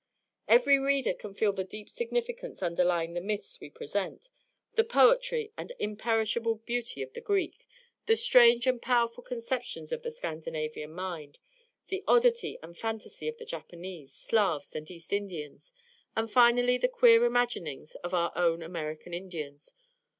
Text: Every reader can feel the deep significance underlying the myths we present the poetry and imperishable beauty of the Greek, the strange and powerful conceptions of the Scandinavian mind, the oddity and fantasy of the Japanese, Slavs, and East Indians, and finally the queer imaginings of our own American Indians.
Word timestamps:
Every 0.47 0.79
reader 0.79 1.13
can 1.13 1.35
feel 1.35 1.53
the 1.53 1.63
deep 1.63 1.87
significance 1.87 2.63
underlying 2.63 3.13
the 3.13 3.21
myths 3.21 3.59
we 3.59 3.69
present 3.69 4.29
the 4.73 4.83
poetry 4.83 5.53
and 5.55 5.71
imperishable 5.77 6.55
beauty 6.55 7.03
of 7.03 7.13
the 7.13 7.21
Greek, 7.21 7.67
the 8.07 8.15
strange 8.15 8.65
and 8.65 8.81
powerful 8.81 9.21
conceptions 9.23 9.91
of 9.91 10.01
the 10.01 10.09
Scandinavian 10.09 10.91
mind, 10.91 11.37
the 11.89 12.03
oddity 12.07 12.57
and 12.63 12.75
fantasy 12.75 13.27
of 13.27 13.37
the 13.37 13.45
Japanese, 13.45 14.11
Slavs, 14.15 14.75
and 14.75 14.89
East 14.89 15.13
Indians, 15.13 15.71
and 16.15 16.31
finally 16.31 16.79
the 16.79 16.87
queer 16.87 17.23
imaginings 17.23 17.93
of 17.97 18.11
our 18.11 18.31
own 18.35 18.63
American 18.63 19.13
Indians. 19.13 19.75